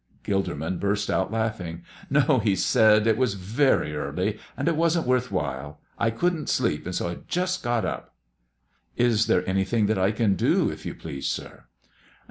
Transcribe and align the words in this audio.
Gilderman 0.23 0.79
burst 0.79 1.11
out 1.11 1.31
laughing. 1.31 1.83
"No," 2.09 2.41
he 2.43 2.55
said, 2.55 3.05
"it 3.05 3.17
was 3.17 3.35
very 3.35 3.95
early, 3.95 4.39
and 4.57 4.67
it 4.67 4.75
wasn't 4.75 5.05
worth 5.05 5.29
while. 5.31 5.79
I 5.99 6.09
couldn't 6.09 6.49
sleep, 6.49 6.87
and 6.87 6.95
so 6.95 7.07
I 7.07 7.17
just 7.27 7.61
got 7.61 7.85
up." 7.85 8.15
"Is 8.95 9.27
there 9.27 9.47
anything 9.47 9.85
that 9.85 9.99
I 9.99 10.09
can 10.09 10.33
do, 10.33 10.71
if 10.71 10.87
you 10.87 10.95
please, 10.95 11.27
sir?" 11.27 11.65